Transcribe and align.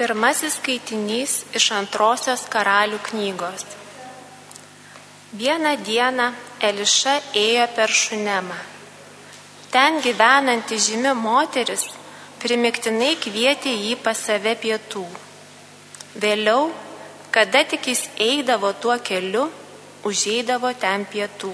Pirmasis 0.00 0.54
skaitinys 0.56 1.32
iš 1.58 1.64
antrosios 1.76 2.46
karalių 2.48 2.96
knygos. 3.10 3.66
Vieną 5.36 5.74
dieną 5.84 6.28
Eliša 6.68 7.18
ėjo 7.36 7.66
per 7.76 7.92
Šunemą. 8.02 8.56
Ten 9.74 10.00
gyvenanti 10.06 10.78
žymi 10.86 11.12
moteris 11.26 11.84
primiktinai 12.40 13.10
kvietė 13.26 13.76
jį 13.76 13.92
pas 14.06 14.24
save 14.30 14.56
pietų. 14.64 15.04
Vėliau, 16.24 16.64
kada 17.36 17.66
tik 17.74 17.92
jis 17.92 18.06
eidavo 18.30 18.72
tuo 18.72 18.96
keliu, 19.10 19.46
užeidavo 20.08 20.72
ten 20.80 21.04
pietų. 21.12 21.52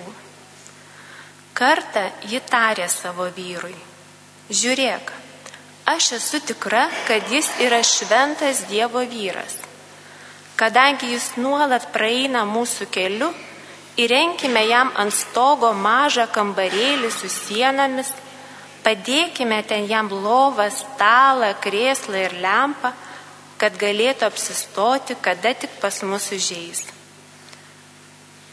Kartą 1.50 2.06
ji 2.30 2.46
tarė 2.54 2.86
savo 3.00 3.26
vyrui, 3.42 3.74
žiūrėk, 4.62 5.15
Aš 5.86 6.12
esu 6.12 6.40
tikra, 6.42 6.88
kad 7.06 7.30
jis 7.30 7.46
yra 7.62 7.78
šventas 7.82 8.64
Dievo 8.66 9.04
vyras. 9.06 9.54
Kadangi 10.58 11.12
jis 11.12 11.36
nuolat 11.38 11.92
praeina 11.94 12.42
mūsų 12.42 12.88
keliu, 12.90 13.28
įrenkime 13.94 14.64
jam 14.66 14.90
ant 14.98 15.14
stogo 15.14 15.70
mažą 15.78 16.26
kambarėlį 16.34 17.12
su 17.14 17.30
sienomis, 17.30 18.10
padėkime 18.82 19.60
ten 19.62 19.86
jam 19.86 20.10
lovą, 20.10 20.66
stalą, 20.74 21.52
krėslą 21.62 22.24
ir 22.24 22.36
lempą, 22.42 22.90
kad 23.56 23.78
galėtų 23.78 24.26
apsistoti, 24.26 25.14
kada 25.22 25.54
tik 25.54 25.78
pas 25.80 26.02
mus 26.02 26.32
užėjęs. 26.34 26.82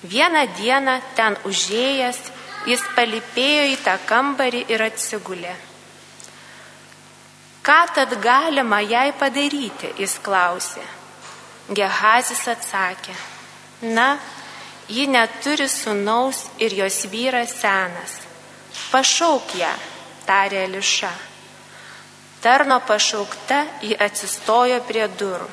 Vieną 0.06 0.48
dieną 0.62 1.00
ten 1.18 1.42
užėjęs, 1.50 2.26
jis 2.70 2.90
palipėjo 2.94 3.70
į 3.74 3.78
tą 3.90 3.98
kambarį 4.06 4.68
ir 4.70 4.92
atsigulė. 4.92 5.73
Ką 7.64 7.80
tad 7.96 8.18
galima 8.20 8.82
jai 8.84 9.14
padaryti, 9.16 9.94
jis 9.96 10.18
klausė. 10.20 10.84
Gehazis 11.72 12.42
atsakė, 12.52 13.14
na, 13.96 14.18
ji 14.92 15.06
neturi 15.08 15.70
sunaus 15.72 16.42
ir 16.60 16.76
jos 16.76 17.06
vyras 17.08 17.54
senas. 17.62 18.18
Pašauk 18.92 19.56
ją, 19.56 19.72
tarė 20.28 20.66
Liša. 20.74 21.12
Tarno 22.44 22.82
pašaukta 22.84 23.62
ji 23.82 23.96
atsistojo 23.96 24.82
prie 24.84 25.06
durų. 25.08 25.48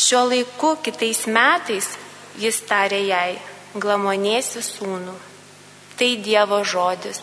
Šiuo 0.00 0.22
laiku 0.30 0.70
kitais 0.80 1.26
metais 1.28 1.90
jis 2.40 2.62
tarė 2.64 3.02
jai, 3.04 3.36
glamonėsi 3.76 4.64
sūnų. 4.64 5.16
Tai 6.00 6.10
Dievo 6.24 6.62
žodis. 6.64 7.20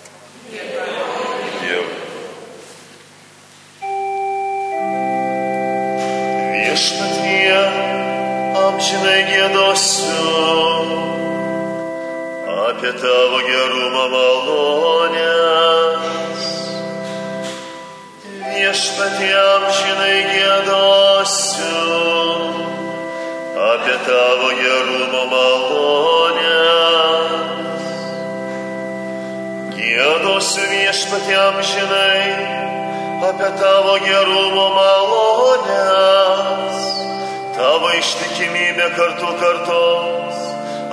Amžinai 8.78 9.26
gėdosiu 9.26 10.22
apie 12.70 12.94
tavo 13.02 13.42
gerumą 13.42 14.06
malonės. 14.14 16.06
Viešpatie 18.54 19.34
amžinai 19.34 20.20
gėdosiu 20.30 21.82
apie 23.72 23.98
tavo 24.06 24.50
gerumą 24.62 25.26
malonės. 25.34 27.02
Gėdosiu 29.74 30.64
viešpatie 30.76 31.38
amžinai 31.48 32.30
apie 33.26 33.50
tavo 33.58 33.98
gerumo 34.06 34.70
malonės, 34.78 36.78
tavo 37.58 37.90
ištikimybė 37.98 38.88
kartu 38.94 39.30
kartos, 39.42 40.42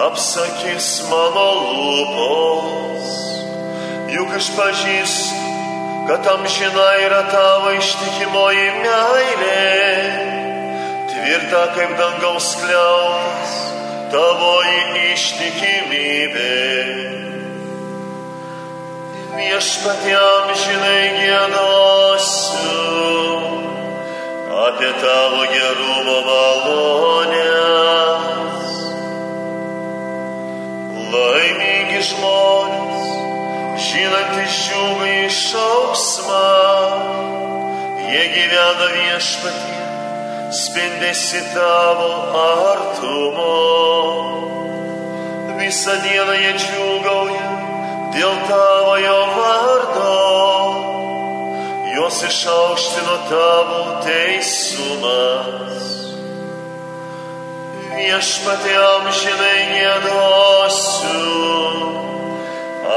apsakys 0.06 0.88
mano 1.10 1.48
lūpos. 1.60 3.10
Juk 4.14 4.30
aš 4.38 4.48
pažįstu, 4.56 5.42
kad 6.08 6.28
amžina 6.34 6.86
yra 7.04 7.22
tavo 7.32 7.72
ištikimoji 7.76 8.69
meilė, 8.80 9.66
tvirta 11.12 11.64
kaip 11.76 11.92
dangaus 12.00 12.48
kliautas, 12.62 13.53
tavo 14.14 14.54
ištikimybė. 15.10 16.54
Viešpatėm 19.34 20.54
žinai 20.62 21.03
gėdosiu 21.19 22.74
apie 24.64 24.92
tavo 25.00 25.42
gerumo 25.52 26.19
malonės. 26.28 27.72
Laimingi 31.14 32.00
žmonės, 32.08 33.03
žinantys 33.86 34.54
džiugą 34.64 35.08
išausmą, 35.26 36.48
jie 38.08 38.24
gyvena 38.34 38.88
viešpatė, 38.97 39.76
spindėsi 40.62 41.41
tavo 41.53 42.10
artumo. 42.44 43.53
Visą 45.60 45.94
dieną 46.03 46.34
jie 46.41 46.53
džiugauja 46.60 47.53
dėl 48.16 48.34
tavo 48.48 48.94
jo 49.03 49.20
vardo, 49.36 50.34
juos 52.14 52.22
išaukštino 52.22 53.16
tavo 53.28 54.00
teisumas. 54.04 55.82
Viešpatė 57.94 58.75
amžinai 58.78 59.60
gėdosiu 59.72 61.10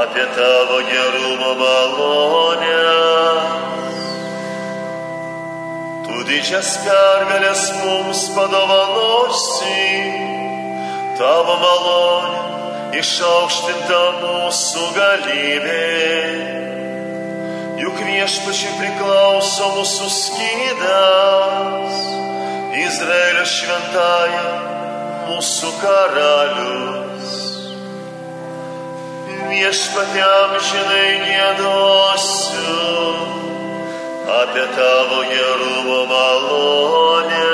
apie 0.02 0.26
tavo 0.36 0.78
gerumo 0.90 1.52
malonę. 1.58 2.84
Tu 6.06 6.22
didžias 6.30 6.70
pergalės 6.86 7.64
mums 7.82 8.22
padovanosi, 8.36 9.82
tavo 11.18 11.58
malonė 11.64 12.98
išaukštinta 13.02 14.02
mūsų 14.22 14.88
galybė. 14.94 16.67
Juk 17.88 18.02
viešpačiai 18.04 18.74
priklauso 18.76 19.66
mūsų 19.72 20.06
skydas, 20.12 21.94
Izraelio 22.76 23.46
šventąją 23.48 24.42
mūsų 25.30 25.70
karalius. 25.80 27.30
Viešpatė 29.48 30.20
amžinai 30.20 31.08
gėdosiu 31.24 32.76
apie 34.36 34.68
tavo 34.76 35.24
gerumo 35.32 36.00
malonę. 36.12 37.52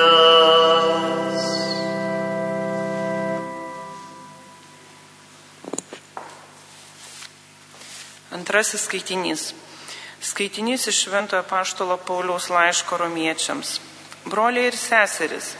Antrasis 8.34 8.90
skaitinys. 8.90 9.52
Skaitinys 10.24 10.86
iš 10.88 11.02
Šventojo 11.04 11.44
Paštolo 11.44 11.98
Pauliaus 12.00 12.48
laiško 12.48 12.96
romiečiams. 12.96 13.76
Broliai 14.24 14.70
ir 14.70 14.76
seseris, 14.76 15.56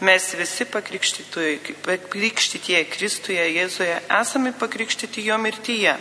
mes 0.00 0.34
visi 0.38 0.64
pakrikštytieji 0.64 2.84
Kristuje 2.88 3.44
Jėzuje 3.52 4.00
esame 4.20 4.52
pakrikštyti 4.56 5.26
jo 5.28 5.36
mirtyje. 5.36 5.98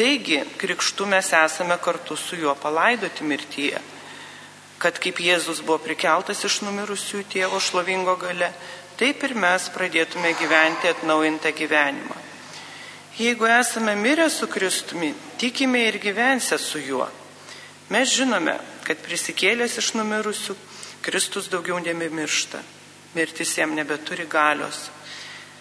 Taigi, 0.00 0.40
krikštų 0.56 1.04
mes 1.12 1.28
esame 1.36 1.76
kartu 1.84 2.16
su 2.16 2.40
juo 2.40 2.56
palaidoti 2.56 3.20
mirtyje. 3.28 3.76
Kad 4.80 4.96
kaip 4.96 5.20
Jėzus 5.20 5.60
buvo 5.60 5.76
prikeltas 5.84 6.40
iš 6.48 6.64
numirusių 6.64 7.28
tėvo 7.28 7.60
šlovingo 7.60 8.16
gale, 8.16 8.48
taip 8.96 9.20
ir 9.28 9.36
mes 9.36 9.68
pradėtume 9.76 10.32
gyventi 10.40 10.88
atnaujintą 10.88 11.52
gyvenimą. 11.52 12.16
Jeigu 13.20 13.44
esame 13.60 13.92
mirę 14.00 14.32
su 14.32 14.48
Kristumi, 14.48 15.12
tikime 15.40 15.86
ir 15.88 15.96
gyvensę 15.98 16.58
su 16.58 16.78
juo. 16.78 17.08
Mes 17.90 18.12
žinome, 18.12 18.58
kad 18.84 19.00
prisikėlęs 19.00 19.78
iš 19.80 19.94
numirusių, 19.96 20.54
Kristus 21.00 21.48
daugiau 21.48 21.80
nebemiršta. 21.80 22.60
Mirtis 23.16 23.56
jam 23.58 23.72
nebeturi 23.74 24.28
galios. 24.30 24.90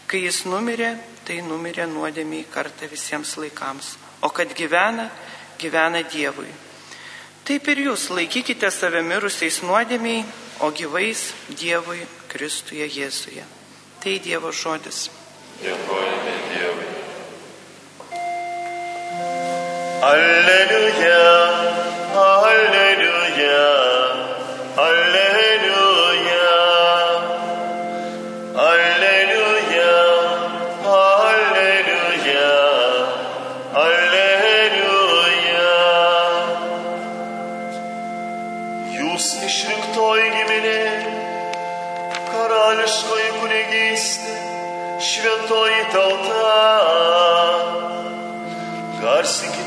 Kai 0.10 0.26
jis 0.26 0.44
numirė, 0.46 0.92
tai 1.26 1.40
numirė 1.46 1.88
nuodėmiai 1.90 2.46
kartą 2.52 2.90
visiems 2.92 3.38
laikams. 3.40 3.96
O 4.22 4.30
kad 4.36 4.52
gyvena, 4.58 5.08
gyvena 5.62 6.04
Dievui. 6.04 6.52
Taip 7.48 7.72
ir 7.72 7.86
jūs 7.88 8.10
laikykite 8.14 8.70
save 8.70 9.02
mirusiais 9.02 9.62
nuodėmiai, 9.66 10.26
o 10.60 10.70
gyvais 10.76 11.30
Dievui 11.50 12.04
Kristuje 12.30 12.86
Jėzuje. 12.86 13.48
Tai 14.04 14.20
Dievo 14.26 14.52
žodis. 14.52 15.08
Dėkojame 15.64 16.19
Alleluia, 20.02 20.99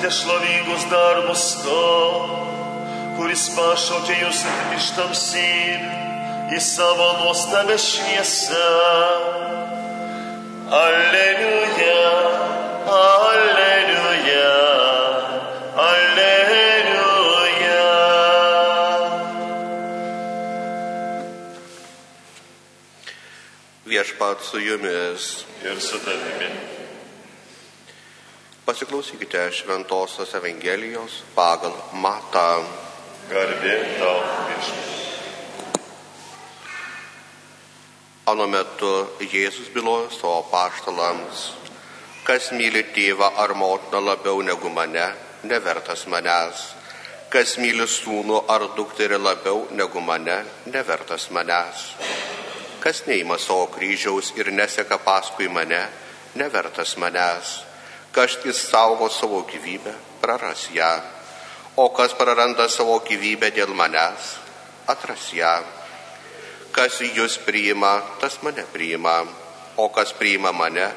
Garsinkite 0.03 0.11
šlovingus 0.11 0.85
darbus 0.91 1.43
to, 1.63 1.83
kuris 3.17 3.45
pašaukė 3.55 4.17
jūs 4.19 4.41
iš 4.75 4.89
tamsybių 4.97 6.57
į 6.57 6.59
savo 6.59 7.07
nuostabę 7.21 7.77
šviesą. 7.79 8.65
Aleliuja, 10.75 12.03
aleliuja, 12.97 14.51
aleliuja. 15.87 17.81
Viešpat 23.87 24.47
su 24.51 24.67
jumis. 24.67 25.33
Ir 25.63 25.79
su 25.79 26.03
tavimi. 26.03 26.82
Pasiklausykite 28.67 29.51
Šventojios 29.51 30.35
Evangelijos 30.35 31.25
pagal 31.35 31.73
Matą. 31.99 32.63
Garbė 33.27 33.73
tau, 33.99 34.21
viešpatie. 34.47 34.99
Anu 38.31 38.47
metu 38.47 38.91
Jėzus 39.19 39.73
bylojo 39.75 40.13
savo 40.15 40.45
paštalams, 40.53 41.41
kas 42.23 42.53
myli 42.55 42.85
tėvą 42.95 43.33
ar 43.43 43.57
motiną 43.59 43.99
labiau 43.99 44.45
negu 44.47 44.71
mane, 44.71 45.09
nevertas 45.43 46.07
manęs. 46.07 46.63
Kas 47.35 47.57
myli 47.59 47.89
sūnų 47.91 48.45
ar 48.47 48.69
dukterį 48.79 49.19
labiau 49.19 49.67
negu 49.75 50.05
mane, 50.07 50.39
nevertas 50.71 51.27
manęs. 51.35 51.83
Kas 52.79 53.03
neima 53.11 53.43
savo 53.43 53.67
kryžiaus 53.75 54.31
ir 54.39 54.55
neseka 54.55 55.03
paskui 55.03 55.51
mane, 55.51 55.83
nevertas 56.39 56.95
manęs. 56.95 57.72
Kas 58.13 58.37
įsaugo 58.45 59.09
savo 59.09 59.41
gyvybę, 59.49 59.95
praras 60.21 60.67
ją. 60.75 61.01
O 61.77 61.89
kas 61.97 62.13
praranda 62.13 62.67
savo 62.69 62.99
gyvybę 63.01 63.49
dėl 63.57 63.73
manęs, 63.73 64.35
atras 64.85 65.31
ją. 65.33 65.55
Kas 66.77 67.01
jūs 67.01 67.39
priima, 67.47 67.95
tas 68.21 68.37
mane 68.45 68.67
priima. 68.73 69.23
O 69.81 69.89
kas 69.89 70.13
priima 70.13 70.53
mane, 70.53 70.91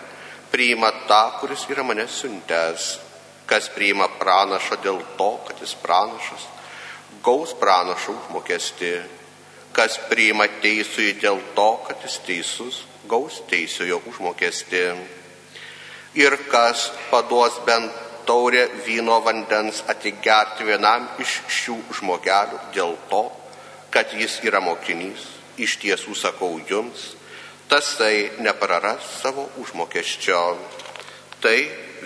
priima 0.51 0.91
tą, 1.07 1.39
kuris 1.39 1.63
yra 1.71 1.87
mane 1.87 2.03
siuntęs. 2.07 2.99
Kas 3.47 3.71
priima 3.71 4.09
pranašą 4.19 4.81
dėl 4.83 4.99
to, 5.15 5.31
kad 5.47 5.59
jis 5.63 5.75
pranašas, 5.79 6.49
gaus 7.23 7.55
pranašų 7.55 8.15
užmokesti. 8.25 8.95
Kas 9.75 10.01
priima 10.09 10.47
teisųjį 10.59 11.13
dėl 11.23 11.39
to, 11.55 11.69
kad 11.87 12.03
jis 12.03 12.19
teisus, 12.27 12.83
gaus 13.07 13.39
teisųjo 13.47 14.03
užmokesti. 14.11 14.89
Ir 16.15 16.37
kas 16.47 16.89
paduos 17.11 17.59
bent 17.67 17.91
taurę 18.25 18.69
vyno 18.85 19.19
vandens 19.21 19.83
atigerti 19.91 20.63
vienam 20.65 21.09
iš 21.21 21.41
šių 21.57 21.75
žmogelių 21.99 22.61
dėl 22.73 22.95
to, 23.11 23.25
kad 23.91 24.13
jis 24.15 24.39
yra 24.47 24.61
mokinys, 24.63 25.27
iš 25.59 25.77
tiesų 25.83 26.15
sakau 26.15 26.55
jums, 26.69 27.13
tasai 27.69 28.31
nepraras 28.39 29.05
savo 29.21 29.49
užmokesčio. 29.61 30.41
Tai 31.43 31.57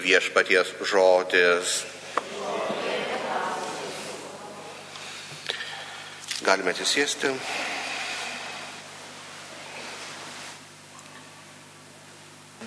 viešpaties 0.03 0.73
žodis. 0.89 1.79
Galime 6.43 6.73
atsisėsti. 6.73 7.35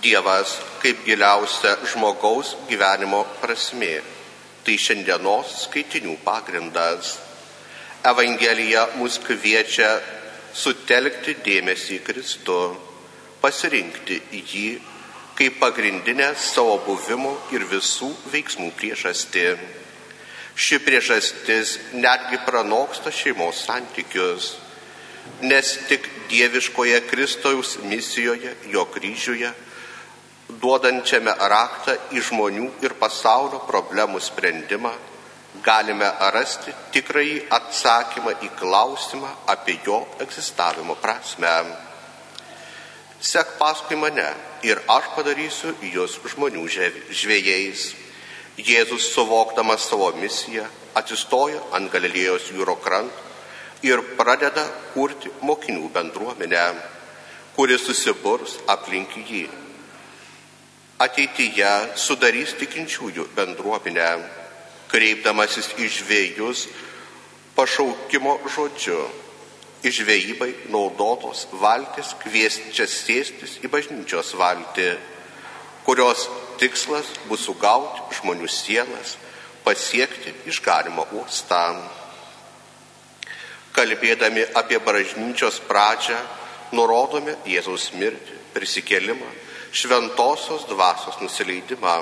Dievas 0.02 0.56
kaip 0.82 1.04
giliausia 1.06 1.76
žmogaus 1.86 2.56
gyvenimo 2.66 3.20
prasmė. 3.38 4.00
Tai 4.66 4.74
šiandienos 4.78 5.52
skaitinių 5.66 6.16
pagrindas. 6.24 7.16
Evangelija 8.10 8.88
mus 8.98 9.20
kviečia 9.22 9.92
sutelkti 10.58 11.36
dėmesį 11.46 12.00
į 12.00 12.02
Kristų, 12.08 12.58
pasirinkti 13.42 14.18
jį 14.32 14.66
kaip 15.38 15.60
pagrindinę 15.62 16.32
savo 16.34 16.80
buvimo 16.82 17.36
ir 17.54 17.62
visų 17.70 18.10
veiksmų 18.34 18.72
priežastį. 18.78 19.48
Ši 20.58 20.82
priežastis 20.84 21.78
netgi 21.94 22.42
pranoksta 22.44 23.14
šeimos 23.14 23.62
santykius, 23.68 24.56
nes 25.46 25.76
tik 25.88 26.10
dieviškoje 26.28 27.04
Kristaus 27.06 27.78
misijoje, 27.86 28.52
jo 28.74 28.84
kryžiuje, 28.90 29.52
duodančiame 30.60 31.32
raktą 31.52 31.94
į 32.12 32.22
žmonių 32.28 32.68
ir 32.84 32.94
pasaulio 33.00 33.62
problemų 33.68 34.20
sprendimą, 34.20 34.92
galime 35.64 36.08
rasti 36.34 36.74
tikrąjį 36.94 37.38
atsakymą 37.58 38.34
į 38.42 38.50
klausimą 38.58 39.30
apie 39.54 39.78
jo 39.86 40.02
egzistavimo 40.20 40.96
prasme. 41.00 41.52
Sek 43.22 43.56
paskui 43.58 43.96
mane 43.96 44.26
ir 44.66 44.80
aš 44.90 45.12
padarysiu 45.16 45.76
jūs 45.94 46.18
žmonių 46.34 46.64
žvėjais. 47.22 47.92
Jėzus 48.58 49.06
suvokdamas 49.14 49.86
savo 49.88 50.10
misiją 50.18 50.66
atsistoja 50.98 51.62
ant 51.72 51.88
Galilėjos 51.92 52.50
jūro 52.52 52.74
kranto 52.82 53.30
ir 53.86 54.02
pradeda 54.18 54.66
kurti 54.92 55.30
mokinių 55.42 55.88
bendruomenę, 55.94 56.66
kuri 57.56 57.78
susiburs 57.78 58.58
aplink 58.74 59.16
jį. 59.16 59.46
Ateityje 61.02 61.70
sudarys 61.98 62.52
tikinčiųjų 62.60 63.24
bendruomenę 63.34 64.10
kreipdamasis 64.92 65.72
į 65.80 65.88
žvėjus 65.90 66.66
pašaukimo 67.56 68.36
žodžiu. 68.54 69.00
Išvėjybai 69.82 70.50
naudotos 70.70 71.48
valtis 71.58 72.12
kviesčia 72.22 72.86
sėstis 72.86 73.56
į 73.66 73.70
bažnyčios 73.72 74.30
valtį, 74.38 74.92
kurios 75.82 76.28
tikslas 76.60 77.08
bus 77.26 77.42
sugauti 77.48 78.20
žmonių 78.20 78.46
sielas, 78.46 79.16
pasiekti 79.66 80.36
išgarimo 80.52 81.08
uostą. 81.18 81.64
Kalbėdami 83.74 84.44
apie 84.54 84.78
bažnyčios 84.86 85.58
pradžią, 85.66 86.20
nurodome 86.78 87.34
Jėzaus 87.48 87.90
mirtį, 87.98 88.38
prisikelimą, 88.54 89.32
šventosios 89.72 90.68
dvasios 90.68 91.20
nusileidimą 91.20 91.96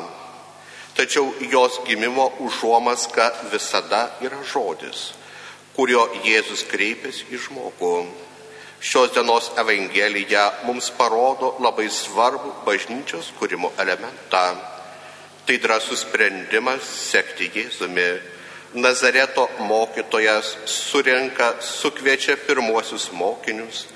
tačiau 1.01 1.33
jos 1.41 1.81
gimimo 1.87 2.33
užuomaska 2.39 3.33
visada 3.53 4.11
yra 4.21 4.43
žodis, 4.53 5.13
kurio 5.77 6.03
Jėzus 6.25 6.67
kreipiasi 6.69 7.31
į 7.33 7.41
žmogų. 7.47 7.95
Šios 8.81 9.13
dienos 9.15 9.51
Evangelija 9.61 10.45
mums 10.65 10.91
parodo 10.97 11.55
labai 11.61 11.89
svarbų 11.93 12.53
bažnyčios 12.67 13.29
kūrimo 13.39 13.73
elementą. 13.81 14.45
Tai 15.47 15.57
drąsus 15.57 16.05
sprendimas 16.05 16.85
sekti 16.85 17.51
Jėzumi. 17.55 18.11
Nazareto 18.81 19.49
mokytojas 19.67 20.55
surenka, 20.69 21.57
sukviečia 21.61 22.37
pirmuosius 22.47 23.11
mokinius, 23.13 23.87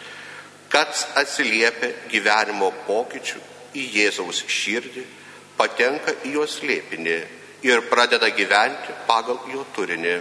kad 0.69 0.91
atsiliepia 1.21 1.93
gyvenimo 2.11 2.73
pokyčių 2.89 3.54
į 3.75 3.85
Jėzaus 3.99 4.45
širdį 4.49 5.05
patenka 5.59 6.15
į 6.27 6.35
jos 6.39 6.61
lėpinį 6.67 7.19
ir 7.65 7.85
pradeda 7.91 8.29
gyventi 8.35 8.95
pagal 9.09 9.39
jo 9.53 9.65
turinį. 9.75 10.17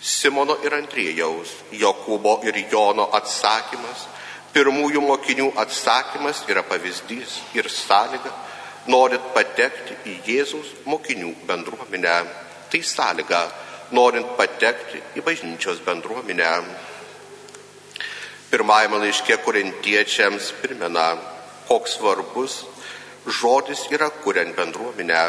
Simono 0.00 0.56
ir 0.64 0.72
Andrėjaus, 0.72 1.52
Jokūbo 1.76 2.38
ir 2.48 2.56
Jono 2.72 3.10
atsakymas, 3.16 4.06
pirmųjų 4.54 5.02
mokinių 5.04 5.50
atsakymas 5.60 6.44
yra 6.48 6.62
pavyzdys 6.64 7.36
ir 7.56 7.68
sąlyga, 7.68 8.32
norint 8.88 9.26
patekti 9.34 9.98
į 10.08 10.14
Jėzaus 10.28 10.72
mokinių 10.88 11.34
bendruomenę. 11.48 12.16
Tai 12.70 12.80
sąlyga, 12.80 13.42
norint 13.92 14.36
patekti 14.38 15.02
į 15.18 15.24
bažnyčios 15.26 15.82
bendruomenę. 15.84 16.54
Pirmajame 18.50 19.04
laiške 19.04 19.36
korintiečiams 19.44 20.48
primena, 20.62 21.12
koks 21.70 21.92
svarbus 21.98 22.54
žodis 23.26 23.84
yra 23.94 24.08
kuriant 24.24 24.56
bendruomenę. 24.58 25.20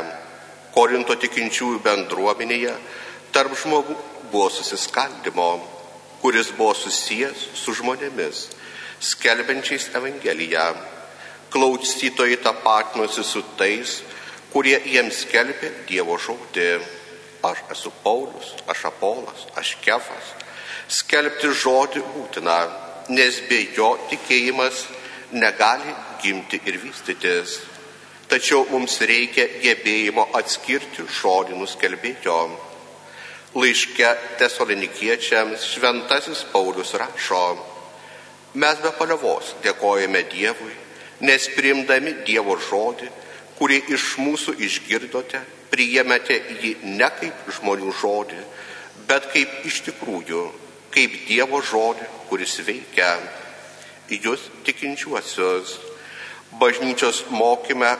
Korinto 0.74 1.14
tikinčiųjų 1.22 1.82
bendruomenėje 1.86 2.74
tarp 3.36 3.54
žmogų 3.62 3.94
buvo 4.32 4.48
susiskaldimo, 4.50 5.50
kuris 6.24 6.50
buvo 6.58 6.74
susijęs 6.74 7.44
su 7.62 7.76
žmonėmis, 7.78 8.48
skelbiančiais 9.12 9.92
Evangeliją. 10.00 10.66
Klausytojai 11.52 12.40
tapatinosi 12.42 13.26
su 13.28 13.44
tais, 13.60 14.00
kurie 14.54 14.78
jiems 14.88 15.26
skelbė 15.26 15.70
Dievo 15.90 16.16
žodį. 16.18 16.70
Aš 17.46 17.66
esu 17.76 17.92
Paulius, 18.02 18.56
aš 18.72 18.86
Apolas, 18.90 19.46
aš 19.60 19.76
Kefas. 19.84 20.34
Skelbti 20.88 21.52
žodį 21.64 22.06
būtina, 22.16 22.58
nes 23.14 23.42
be 23.50 23.66
jo 23.76 23.92
tikėjimas 24.10 24.88
negali 25.34 25.94
gimti 26.22 26.62
ir 26.66 26.78
vystytis. 26.82 27.60
Tačiau 28.32 28.64
mums 28.72 28.96
reikia 29.04 29.48
gebėjimo 29.60 30.30
atskirti 30.40 31.04
žodį 31.20 31.58
nuskelbėjo. 31.60 32.38
Laiške 33.52 34.12
tesalonikiečiams 34.40 35.66
šventasis 35.74 36.46
Paulius 36.54 36.94
rašo, 36.96 37.42
mes 38.56 38.80
be 38.80 38.94
paliovos 38.96 39.52
dėkojame 39.66 40.24
Dievui, 40.32 40.72
nes 41.28 41.50
priimdami 41.58 42.16
Dievo 42.24 42.56
žodį, 42.70 43.12
kurį 43.60 43.82
iš 43.98 44.08
mūsų 44.24 44.56
išgirdote, 44.64 45.44
priėmėte 45.74 46.40
jį 46.64 46.78
ne 46.96 47.12
kaip 47.20 47.52
žmonių 47.60 47.92
žodį, 48.00 48.40
bet 49.12 49.28
kaip 49.36 49.68
iš 49.68 49.84
tikrųjų, 49.90 50.48
kaip 50.96 51.22
Dievo 51.28 51.60
žodį, 51.60 52.08
kuris 52.32 52.56
veikia 52.64 53.18
jūs 54.12 54.48
tikinčiuosius. 54.64 55.91
Bažnyčios 56.60 57.26
mokyme 57.30 57.96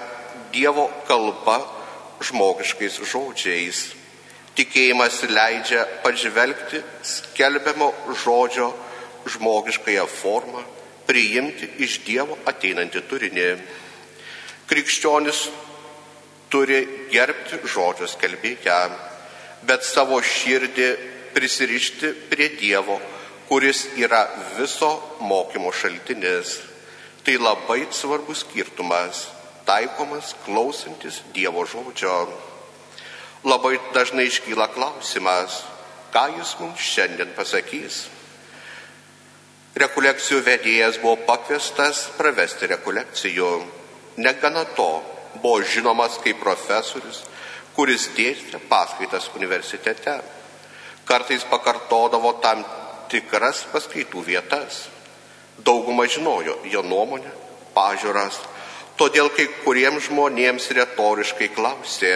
Dievo 0.52 0.90
kalba 1.08 1.62
žmogiškais 2.20 3.00
žodžiais. 3.08 3.80
Tikėjimas 4.56 5.22
leidžia 5.32 5.86
pažvelgti 6.04 6.82
skelbiamo 7.08 7.88
žodžio 8.24 8.68
žmogiškąją 9.32 10.04
formą, 10.12 10.66
priimti 11.08 11.70
iš 11.86 12.02
Dievo 12.04 12.36
ateinantį 12.52 13.04
turinį. 13.08 13.48
Krikščionis 14.68 15.46
turi 16.52 16.82
gerbti 17.14 17.62
žodžio 17.64 18.12
skelbėją, 18.12 18.82
bet 19.64 19.88
savo 19.88 20.20
širdį 20.20 20.92
prisirišti 21.32 22.12
prie 22.28 22.52
Dievo 22.60 23.00
kuris 23.52 23.82
yra 24.00 24.22
viso 24.56 25.18
mokymo 25.20 25.74
šaltinis. 25.76 26.71
Tai 27.22 27.36
labai 27.38 27.86
svarbus 27.94 28.42
skirtumas, 28.42 29.28
taikomas 29.66 30.34
klausantis 30.46 31.22
Dievo 31.34 31.62
žodžio. 31.70 32.26
Labai 33.46 33.78
dažnai 33.94 34.26
iškyla 34.26 34.72
klausimas, 34.74 35.60
ką 36.10 36.24
jis 36.38 36.56
mums 36.58 36.82
šiandien 36.82 37.30
pasakys. 37.38 38.08
Rekolekcijų 39.78 40.42
vedėjas 40.48 40.98
buvo 41.04 41.20
pakviestas 41.28 42.08
pravesti 42.18 42.68
rekolekcijų. 42.74 43.52
Negana 44.18 44.66
to, 44.76 44.90
buvo 45.38 45.62
žinomas 45.62 46.18
kaip 46.26 46.42
profesorius, 46.42 47.22
kuris 47.78 48.10
dėstė 48.18 48.60
paskaitas 48.66 49.30
universitete. 49.38 50.18
Kartais 51.06 51.46
pakartodavo 51.54 52.34
tam 52.42 52.66
tikras 53.14 53.62
paskaitų 53.70 54.26
vietas. 54.26 54.88
Dauguma 55.66 56.08
žinojo 56.10 56.58
jo 56.72 56.82
nuomonę, 56.86 57.32
pažiūras, 57.76 58.40
todėl 58.98 59.30
kai 59.36 59.48
kuriems 59.64 60.08
žmonėms 60.08 60.70
retoriškai 60.78 61.52
klausė, 61.56 62.14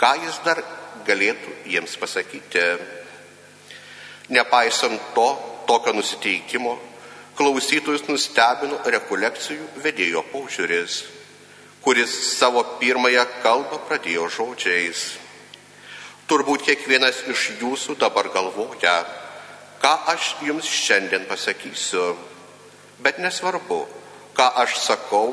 ką 0.00 0.12
jis 0.24 0.40
dar 0.44 0.62
galėtų 1.06 1.54
jiems 1.68 1.96
pasakyti. 2.00 2.66
Nepaisant 4.30 5.10
to, 5.14 5.28
tokio 5.66 5.92
nusiteikimo, 5.96 6.76
klausytojus 7.38 8.06
nustebino 8.08 8.78
rekolekcijų 8.84 9.66
vedėjo 9.82 10.22
paužiūris, 10.32 11.00
kuris 11.80 12.12
savo 12.36 12.62
pirmąją 12.80 13.24
kalbą 13.42 13.80
pradėjo 13.88 14.28
žodžiais. 14.36 15.04
Turbūt 16.30 16.62
kiekvienas 16.68 17.24
iš 17.32 17.48
jūsų 17.58 17.96
dabar 17.98 18.28
galvoja, 18.30 19.00
ką 19.80 19.92
aš 20.12 20.34
jums 20.44 20.68
šiandien 20.68 21.24
pasakysiu, 21.28 22.12
bet 23.00 23.18
nesvarbu, 23.18 23.80
ką 24.36 24.46
aš 24.62 24.76
sakau, 24.84 25.32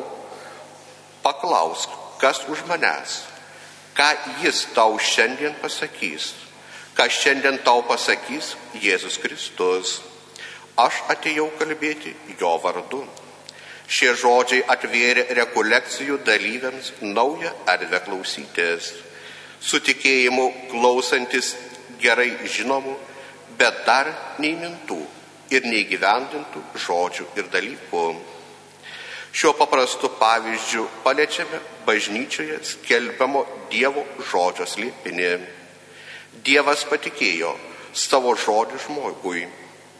paklausk, 1.24 1.92
kas 2.22 2.46
už 2.48 2.63
manęs, 2.70 3.25
ką 3.98 4.08
jis 4.42 4.66
tau 4.75 4.96
šiandien 4.96 5.58
pasakys, 5.62 6.32
ką 6.96 7.10
šiandien 7.12 7.60
tau 7.66 7.84
pasakys 7.84 8.56
Jėzus 8.80 9.20
Kristus. 9.20 10.00
Aš 10.77 11.01
atėjau 11.10 11.50
kalbėti 11.58 12.13
jo 12.39 12.54
vardu. 12.62 13.01
Šie 13.88 14.12
žodžiai 14.20 14.66
atvėrė 14.70 15.24
rekolekcijų 15.39 16.20
dalyviams 16.27 16.92
naują 17.01 17.54
erdvę 17.72 18.01
klausytis, 18.06 18.92
su 19.60 19.80
tikėjimu 19.80 20.48
klausantis 20.72 21.56
gerai 22.01 22.30
žinomų 22.46 22.94
bet 23.57 23.83
dar 23.87 24.09
neįmintų 24.41 24.99
ir 25.53 25.67
neįgyvendintų 25.67 26.63
žodžių 26.85 27.27
ir 27.39 27.51
dalykų. 27.53 28.03
Šiuo 29.37 29.53
paprastu 29.57 30.09
pavyzdžiu 30.17 30.87
paliečiame 31.03 31.59
bažnyčioje 31.85 32.57
skelbiamo 32.65 33.43
Dievo 33.71 34.05
žodžio 34.31 34.65
slėpinį. 34.65 35.31
Dievas 36.45 36.85
patikėjo 36.89 37.51
savo 37.93 38.33
žodį 38.37 38.81
žmogui. 38.85 39.45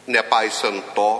Nepaisant 0.08 0.94
to, 0.96 1.10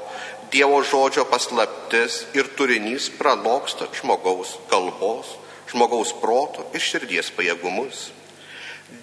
Dievo 0.52 0.80
žodžio 0.82 1.26
paslaptis 1.28 2.22
ir 2.34 2.48
turinys 2.56 3.10
pranoksta 3.18 3.90
žmogaus 4.00 4.56
kalbos, 4.70 5.34
žmogaus 5.68 6.14
proto 6.22 6.64
ir 6.72 6.80
širdies 6.80 7.28
pajėgumus. 7.36 8.08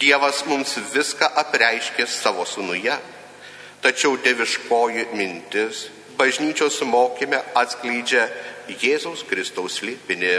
Dievas 0.01 0.41
mums 0.49 0.73
viską 0.91 1.29
apreiškė 1.45 2.07
savo 2.09 2.47
sunuje 2.49 2.95
Tačiau 3.85 4.15
deviškoji 4.17 5.03
mintis 5.13 5.83
bažnyčios 6.17 6.79
mokyme 6.89 7.37
atskleidžia 7.53 8.23
Jėzaus 8.81 9.19
Kristaus 9.29 9.75
slėpinį 9.77 10.31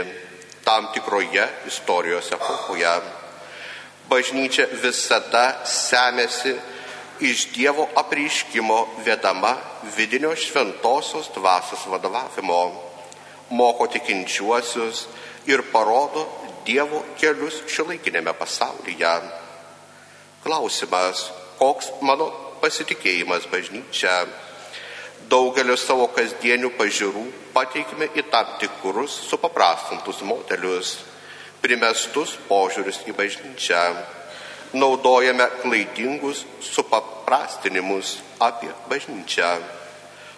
tam 0.65 0.89
tikroje 0.91 1.45
istorijos 1.69 2.27
epochoje. 2.35 2.91
Bažnyčia 4.11 4.65
visada 4.81 5.61
semėsi 5.63 6.57
iš 7.23 7.45
Dievo 7.53 7.85
apreiškimo 7.95 8.81
vedama 9.05 9.53
vidinio 9.95 10.33
šventosios 10.35 11.29
dvasios 11.37 11.85
vadovavimo, 11.87 12.59
moko 13.55 13.87
tikinčiuosius 13.87 15.05
ir 15.47 15.63
parodo 15.71 16.25
Dievo 16.67 16.99
kelius 17.15 17.61
šiuolaikinėme 17.71 18.35
pasaulyje. 18.35 19.15
Klausimas, 20.43 21.29
koks 21.55 21.93
mano 22.03 22.27
pasitikėjimas 22.61 23.47
bažnyčia. 23.51 24.25
Daugelio 25.27 25.75
savo 25.79 26.07
kasdienių 26.15 26.69
pažiūrų 26.77 27.23
pateikime 27.55 28.07
į 28.15 28.23
tam 28.31 28.53
tikrus 28.61 29.15
supaprastintus 29.27 30.21
modelius, 30.23 30.93
primestus 31.63 32.37
požiūrius 32.47 33.01
į 33.09 33.15
bažnyčią. 33.17 33.81
Naudojame 34.77 35.47
klaidingus 35.61 36.43
supaprastinimus 36.63 38.17
apie 38.43 38.71
bažnyčią. 38.91 39.51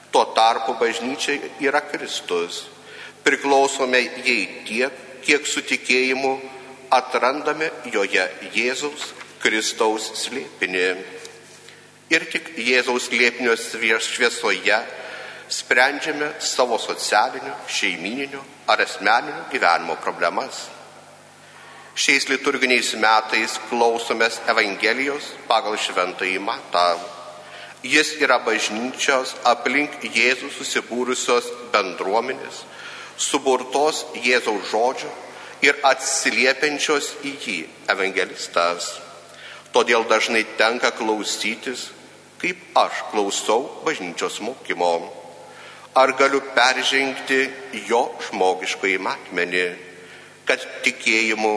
Tuo 0.10 0.26
tarpu 0.34 0.74
bažnyčia 0.80 1.38
yra 1.62 1.82
Kristus. 1.86 2.64
Priklausome 3.26 4.00
jai 4.26 4.42
tiek, 4.66 4.94
kiek 5.22 5.46
su 5.46 5.62
tikėjimu 5.62 6.34
atrandame 6.90 7.70
joje 7.94 8.26
Jėzaus 8.56 9.12
Kristaus 9.40 10.10
slėpinį 10.24 10.88
ir 12.10 12.26
tik 12.32 12.56
Jėzaus 12.58 13.10
liepinio 13.14 13.54
šviesoje 13.58 14.80
sprendžiame 15.50 16.34
savo 16.40 16.78
socialinio, 16.82 17.56
šeimininio 17.68 18.42
ar 18.70 18.82
asmeninio 18.82 19.46
gyvenimo 19.52 19.98
problemas. 20.02 20.68
Šiais 22.00 22.30
liturginiais 22.30 22.94
metais 23.02 23.58
klausomės 23.70 24.40
Evangelijos 24.48 25.34
pagal 25.50 25.78
šventąjį 25.78 26.40
matą. 26.40 27.00
Jis 27.84 28.14
yra 28.24 28.40
bažnyčios 28.44 29.34
aplink 29.48 30.02
Jėzų 30.04 30.50
susibūrusios 30.54 31.50
bendruomenės, 31.74 32.64
suburtos 33.18 34.06
Jėzaus 34.16 34.70
žodžio 34.72 35.12
ir 35.66 35.80
atsiliepiančios 35.84 37.14
į 37.26 37.36
jį 37.46 37.60
evangelistas. 37.92 38.94
Todėl 39.76 40.06
dažnai 40.10 40.46
tenka 40.58 40.92
klausytis 40.96 41.90
kaip 42.40 42.78
aš 42.78 43.04
klausau 43.12 43.84
bažnyčios 43.86 44.40
mokymo. 44.42 44.94
Ar 45.96 46.14
galiu 46.16 46.40
peržengti 46.56 47.42
jo 47.90 48.06
žmogiškai 48.30 48.96
matmenį, 49.04 49.68
kad 50.48 50.64
tikėjimu 50.86 51.56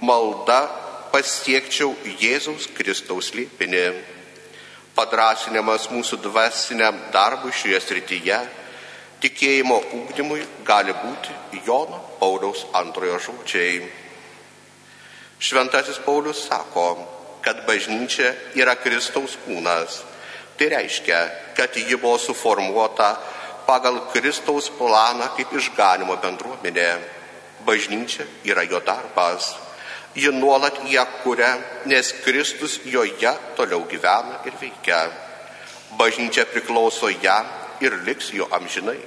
malda 0.00 0.60
pasiekčiau 1.12 1.92
Jėzaus 2.20 2.68
Kristaus 2.74 3.32
liepinį. 3.36 3.86
Padrasinimas 4.94 5.88
mūsų 5.90 6.20
dvasiniam 6.22 6.96
darbui 7.12 7.52
šioje 7.52 7.80
srityje, 7.82 8.38
tikėjimo 9.22 9.80
ūkdymui 9.98 10.40
gali 10.66 10.94
būti 11.02 11.60
Jono 11.66 11.98
Pauliaus 12.20 12.64
antrojo 12.78 13.18
žodžiai. 13.26 13.82
Šventasis 15.44 15.98
Paulius 16.06 16.46
sako, 16.46 16.88
kad 17.44 17.66
bažnyčia 17.66 18.30
yra 18.56 18.78
Kristaus 18.80 19.34
kūnas 19.44 20.00
Tai 20.58 20.68
reiškia, 20.70 21.20
kad 21.56 21.76
ji 21.76 21.96
buvo 21.96 22.18
suformuota 22.18 23.16
pagal 23.66 24.00
Kristaus 24.12 24.70
planą 24.70 25.32
kaip 25.36 25.52
išganimo 25.56 26.16
bendruomenė. 26.22 26.88
Bažnyčia 27.64 28.26
yra 28.44 28.62
jo 28.68 28.80
darbas. 28.84 29.54
Ji 30.14 30.30
nuolat 30.30 30.78
ją 30.86 31.04
kuria, 31.22 31.56
nes 31.90 32.12
Kristus 32.22 32.78
joje 32.84 33.32
toliau 33.56 33.82
gyvena 33.88 34.42
ir 34.46 34.54
veikia. 34.60 35.08
Bažnyčia 35.98 36.44
priklauso 36.46 37.08
jam 37.08 37.48
ir 37.80 37.96
liks 38.06 38.30
jo 38.36 38.46
amžinai. 38.52 39.00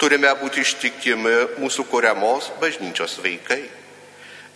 Turime 0.00 0.32
būti 0.40 0.64
ištikimi 0.64 1.60
mūsų 1.60 1.84
kuriamos 1.92 2.48
bažnyčios 2.60 3.18
vaikai. 3.22 3.62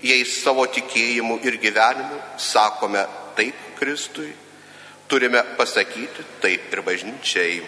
Jei 0.03 0.25
savo 0.25 0.65
tikėjimu 0.67 1.39
ir 1.45 1.61
gyvenimu 1.61 2.19
sakome 2.41 3.05
taip 3.37 3.77
Kristui, 3.79 4.33
turime 5.09 5.43
pasakyti 5.57 6.25
taip 6.41 6.73
ir 6.73 6.83
bažnyčiai. 6.83 7.63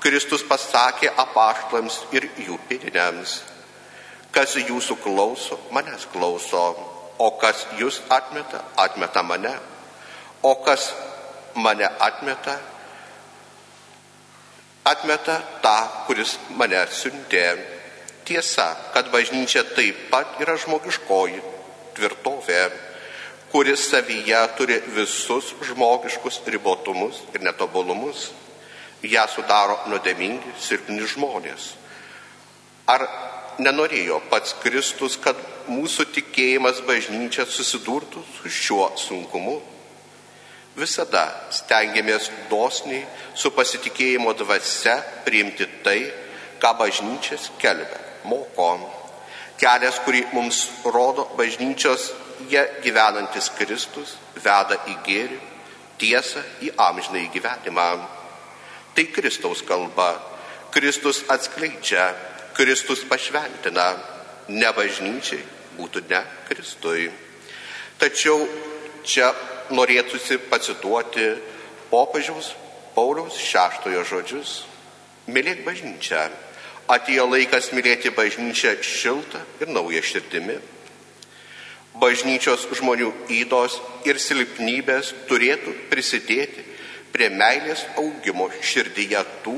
Kristus 0.00 0.42
pasakė 0.48 1.10
apaštlams 1.20 1.98
ir 2.16 2.30
jų 2.40 2.56
piriniams, 2.68 3.42
kas 4.32 4.56
jūsų 4.56 4.96
klauso, 5.02 5.58
manęs 5.74 6.06
klauso, 6.12 6.62
o 7.20 7.28
kas 7.36 7.66
jūs 7.78 8.00
atmeta, 8.08 8.62
atmeta 8.80 9.22
mane, 9.22 9.52
o 10.42 10.54
kas 10.64 10.88
mane 11.54 11.84
atmeta, 12.00 12.56
atmeta 14.88 15.36
tą, 15.60 15.76
kuris 16.06 16.38
mane 16.56 16.80
siuntė. 16.88 17.44
Tiesa, 18.24 18.70
kad 18.94 19.10
bažnyčia 19.10 19.64
taip 19.74 20.06
pat 20.10 20.38
yra 20.40 20.54
žmogiškoji 20.60 21.42
tvirtovė, 21.96 22.62
kuris 23.52 23.90
savyje 23.90 24.40
turi 24.56 24.78
visus 24.94 25.54
žmogiškus 25.66 26.40
ribotumus 26.46 27.22
ir 27.34 27.42
netobulumus. 27.42 28.30
Ja 29.02 29.24
sudaro 29.28 29.78
nuodėmingi, 29.88 30.52
silpni 30.60 31.06
žmonės. 31.08 31.70
Ar 32.90 33.06
nenorėjo 33.58 34.20
pats 34.30 34.52
Kristus, 34.60 35.16
kad 35.16 35.38
mūsų 35.72 36.04
tikėjimas 36.14 36.82
bažnyčia 36.86 37.46
susidurtų 37.48 38.22
su 38.36 38.52
šiuo 38.52 38.90
sunkumu? 39.00 39.56
Visada 40.76 41.24
stengiamės 41.50 42.28
dosniai 42.52 43.02
su 43.34 43.50
pasitikėjimo 43.56 44.36
dvasia 44.38 45.00
priimti 45.24 45.66
tai, 45.84 45.98
ką 46.60 46.76
bažnyčia 46.78 47.40
skelbia, 47.40 47.98
moko. 48.28 48.76
Kelias, 49.60 49.98
kurį 50.04 50.26
mums 50.36 50.66
rodo 50.84 51.26
bažnyčios 51.36 52.12
jie 52.48 52.62
gyvenantis 52.84 53.50
Kristus, 53.58 54.16
veda 54.36 54.78
į 54.88 54.96
gėrį, 55.06 55.38
tiesą, 56.00 56.42
į 56.64 56.72
amžinai 56.80 57.28
gyvenimą. 57.34 57.90
Tai 58.94 59.04
Kristaus 59.14 59.62
kalba. 59.66 60.14
Kristus 60.70 61.24
atskleidžia, 61.28 62.14
Kristus 62.54 63.02
pašventina, 63.08 63.86
ne 64.48 64.70
bažnyčiai 64.74 65.42
būtų 65.78 66.04
ne 66.10 66.20
Kristui. 66.48 67.08
Tačiau 67.98 68.46
čia 69.04 69.32
norėtųsi 69.74 70.38
pacituoti 70.50 71.26
popiežiaus 71.90 72.54
Pauliaus 72.94 73.36
šeštojo 73.38 74.04
žodžius. 74.04 74.54
Mylėk 75.30 75.62
bažnyčią. 75.66 76.24
Atėjo 76.90 77.28
laikas 77.30 77.70
mylėti 77.70 78.10
bažnyčią 78.10 78.74
šiltą 78.82 79.42
ir 79.62 79.70
naują 79.70 80.02
širdimi. 80.02 80.56
Bažnyčios 81.98 82.68
žmonių 82.78 83.10
įdos 83.34 83.80
ir 84.06 84.20
silpnybės 84.22 85.10
turėtų 85.26 85.74
prisidėti 85.90 86.62
prie 87.10 87.28
meilės 87.34 87.82
augimo 87.98 88.46
širdyje 88.62 89.24
tų, 89.42 89.56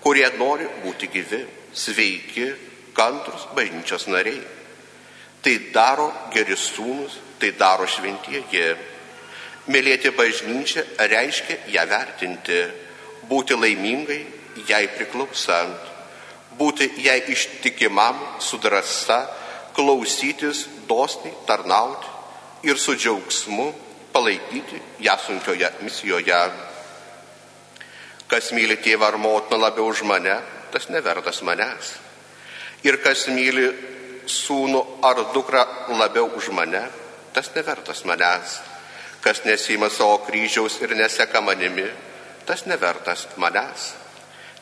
kurie 0.00 0.26
nori 0.38 0.64
būti 0.84 1.10
gyvi, 1.12 1.42
sveiki, 1.76 2.48
kantrus 2.96 3.44
bažnyčios 3.54 4.08
nariai. 4.08 4.40
Tai 5.44 5.54
daro 5.74 6.08
geri 6.32 6.56
sūnus, 6.56 7.20
tai 7.38 7.52
daro 7.52 7.84
šventieji. 7.86 8.64
Mylėti 9.68 10.14
bažnyčią 10.16 10.86
reiškia 11.10 11.58
ją 11.74 11.84
vertinti, 11.90 12.60
būti 13.28 13.58
laimingai, 13.58 14.22
jai 14.68 14.86
priklausant, 14.96 15.92
būti 16.56 16.88
jai 17.04 17.18
ištikimam 17.28 18.16
su 18.40 18.58
drąsa, 18.62 19.26
klausytis, 19.76 20.66
dosniai 20.88 21.36
tarnauti 21.46 22.08
ir 22.64 22.78
su 22.80 22.96
džiaugsmu 22.96 23.66
palaikyti 24.12 24.82
ją 25.04 25.18
sunkioje 25.26 25.70
misijoje. 25.84 26.40
Kas 28.26 28.50
myli 28.56 28.78
tėvą 28.82 29.12
ar 29.12 29.18
motiną 29.20 29.60
labiau 29.60 29.90
už 29.92 30.02
mane, 30.08 30.38
tas 30.72 30.88
nevertas 30.88 31.42
manęs. 31.46 31.92
Ir 32.82 32.98
kas 33.04 33.26
myli 33.28 33.68
sūnų 34.26 34.80
ar 35.04 35.20
dukrą 35.34 35.62
labiau 36.00 36.32
už 36.34 36.48
mane, 36.56 36.82
tas 37.36 37.52
nevertas 37.54 38.02
manęs. 38.08 38.58
Kas 39.20 39.44
nesima 39.44 39.90
savo 39.90 40.18
kryžiaus 40.26 40.80
ir 40.82 40.96
neseka 40.96 41.40
manimi, 41.40 41.86
tas 42.46 42.66
nevertas 42.66 43.28
manęs. 43.36 43.92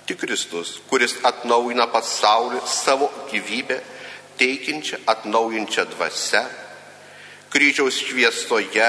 Tik 0.05 0.21
Kristus, 0.21 0.81
kuris 0.91 1.17
atnaujina 1.25 1.87
pasaulį 1.89 2.61
savo 2.69 3.09
gyvybę, 3.31 3.81
teikiančią 4.39 5.03
atnaujinčią 5.07 5.85
dvasę, 5.95 6.45
kryžiaus 7.55 8.01
šviesoje 8.03 8.89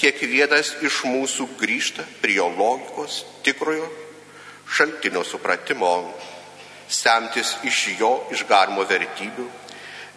kiekvienas 0.00 0.76
iš 0.82 1.02
mūsų 1.06 1.48
grįžta 1.60 2.04
prie 2.22 2.40
jo 2.40 2.48
logikos 2.50 3.22
tikrojo 3.46 3.86
šaltinio 4.72 5.22
supratimo, 5.24 5.92
semtis 6.88 7.56
iš 7.68 7.82
jo 8.00 8.12
išgarmo 8.32 8.84
vertybių, 8.88 9.46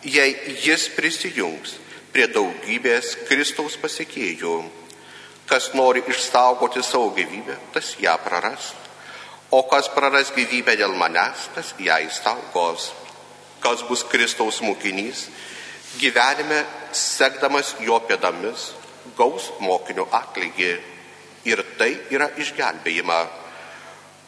jei 0.06 0.34
jis 0.64 0.88
prisijungs 0.96 1.76
prie 2.14 2.28
daugybės 2.32 3.16
Kristaus 3.28 3.76
pasiekėjų. 3.82 4.56
Kas 5.46 5.74
nori 5.78 6.02
išsaugoti 6.10 6.82
savo 6.82 7.12
gyvybę, 7.14 7.58
tas 7.74 7.94
ją 8.02 8.16
praras. 8.24 8.72
O 9.54 9.62
kas 9.70 9.92
praras 9.94 10.32
gyvybę 10.34 10.74
dėl 10.80 10.96
manęs, 10.98 11.50
tas 11.54 11.76
ją 11.78 12.00
įsaugos. 12.08 12.94
Kas 13.64 13.84
bus 13.88 14.04
Kristaus 14.10 14.62
mokinys, 14.62 15.28
gyvenime 16.00 16.64
sekdamas 16.96 17.76
jo 17.80 17.98
pėdomis, 18.08 18.74
gaus 19.18 19.52
mokinio 19.60 20.08
atlygį. 20.12 20.74
Ir 21.46 21.62
tai 21.78 21.92
yra 22.14 22.32
išgelbėjimą, 22.42 23.20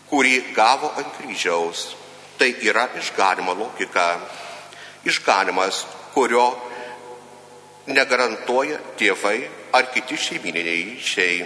kurį 0.10 0.36
gavo 0.56 0.92
ant 1.00 1.16
kryžiaus. 1.18 1.96
Tai 2.38 2.50
yra 2.62 2.86
išganimo 3.00 3.56
logika. 3.58 4.12
Išganimas, 5.08 5.86
kurio 6.13 6.46
negarantuoja 7.88 8.78
tėvai 9.00 9.38
ar 9.74 9.88
kiti 9.94 10.18
šeimininiai 10.20 10.84
ryšiai, 10.92 11.38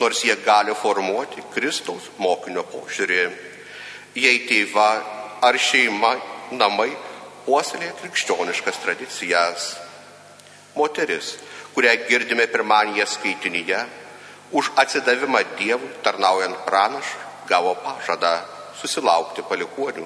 nors 0.00 0.24
jie 0.24 0.34
gali 0.44 0.74
formuoti 0.76 1.44
Kristaus 1.54 2.10
mokinio 2.18 2.64
požiūrį. 2.68 3.22
Jei 4.18 4.42
tėva 4.48 4.88
ar 5.42 5.58
šeima, 5.58 6.14
namai 6.58 6.90
puoselėja 7.48 7.94
krikščioniškas 8.02 8.82
tradicijas. 8.82 9.70
Moteris, 10.76 11.32
kurią 11.72 11.94
girdime 12.10 12.44
pirmąją 12.52 13.06
skaitinyje, 13.08 13.80
už 14.52 14.70
atsidavimą 14.76 15.40
Dievui 15.56 15.88
tarnaujant 16.04 16.60
pranašui, 16.68 17.24
gavo 17.48 17.72
pažadą 17.80 18.34
susilaukti 18.76 19.42
palikonių, 19.48 20.04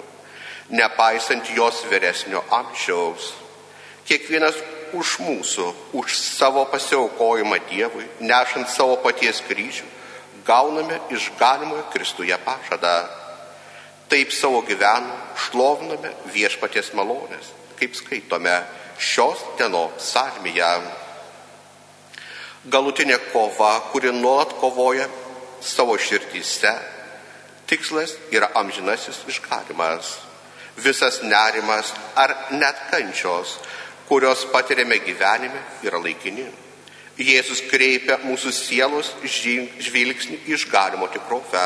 nepaisant 0.71 1.51
jos 1.57 1.83
vyresnio 1.91 2.45
amžiaus. 2.51 3.33
Kiekvienas 4.07 4.57
už 4.95 5.19
mūsų, 5.27 5.67
už 5.99 6.15
savo 6.19 6.63
pasiaukojimą 6.71 7.59
Dievui, 7.71 8.07
nešant 8.23 8.71
savo 8.71 8.97
paties 9.03 9.43
kryžių, 9.49 9.89
gauname 10.47 11.01
išganimoje 11.11 11.91
Kristuje 11.93 12.39
pažadą. 12.47 13.22
Taip 14.13 14.29
savo 14.29 14.61
gyvenimą 14.69 15.15
šloviname 15.41 16.11
viešpaties 16.35 16.91
malonės, 16.93 17.47
kaip 17.79 17.95
skaitome 17.97 18.59
šios 19.01 19.41
dienos 19.57 20.05
salmėje. 20.05 20.69
Galutinė 22.69 23.17
kova, 23.33 23.71
kuri 23.89 24.13
nuolat 24.13 24.53
kovoja 24.61 25.07
savo 25.65 25.97
širdyse, 25.97 26.75
tikslas 27.67 28.13
yra 28.37 28.51
amžinasis 28.61 29.23
išganimas. 29.33 30.19
Visas 30.77 31.23
nerimas 31.25 31.95
ar 32.17 32.35
net 32.53 32.85
kančios, 32.91 33.57
kurios 34.09 34.45
patiriame 34.53 35.01
gyvenime, 35.07 35.65
yra 35.89 35.97
laikini. 36.05 36.45
Jėzus 37.17 37.65
kreipia 37.73 38.21
mūsų 38.27 38.53
sielos 38.53 39.15
žvilgsnį 39.25 40.39
išganimo 40.53 41.09
tikrovę, 41.17 41.65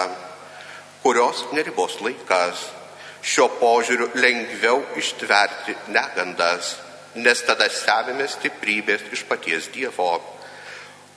kurios 1.07 1.45
neribos 1.55 2.01
laikas. 2.03 2.65
Šio 3.23 3.45
požiūriu 3.61 4.09
lengviau 4.19 4.81
ištverti 4.99 5.77
negandas, 5.95 6.73
nes 7.15 7.43
tada 7.47 7.69
stebime 7.71 8.27
stiprybės 8.27 9.05
iš 9.15 9.23
paties 9.31 9.69
Dievo. 9.75 10.17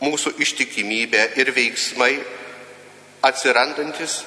Mūsų 0.05 0.35
ištikimybė 0.45 1.23
ir 1.41 1.49
veiksmai 1.57 2.11
atsirandantis 3.25 4.21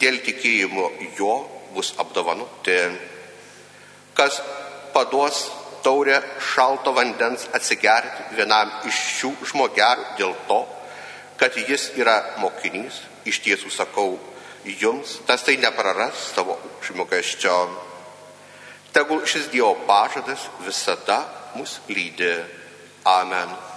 dėl 0.00 0.22
tikėjimo 0.24 0.88
jo 1.20 1.36
bus 1.76 1.92
apdovanoti. 2.00 2.80
Kas 4.16 4.40
paduos 4.96 5.46
taurę 5.84 6.22
šalto 6.40 6.96
vandens 6.96 7.44
atsigerti 7.52 8.38
vienam 8.40 8.72
iš 8.88 9.06
šių 9.18 9.36
žmogelių 9.52 10.12
dėl 10.16 10.38
to, 10.48 10.62
kad 11.36 11.60
jis 11.60 11.90
yra 12.00 12.22
mokinys, 12.40 13.04
iš 13.28 13.44
tiesų 13.44 13.68
sakau 13.82 14.14
jums, 14.64 15.20
tas 15.26 15.44
tai 15.44 15.56
nepraras 15.56 16.32
savo 16.34 16.58
užmokesčio. 16.80 17.56
Tegul 18.94 19.24
šis 19.26 19.48
Dievo 19.50 19.74
pažadas 19.86 20.48
visada 20.64 21.24
mus 21.54 21.80
lydi. 21.88 22.36
Amen. 23.04 23.73